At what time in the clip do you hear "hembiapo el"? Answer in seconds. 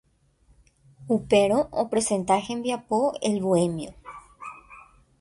2.49-3.41